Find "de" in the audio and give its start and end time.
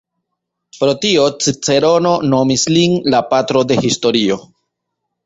3.73-3.79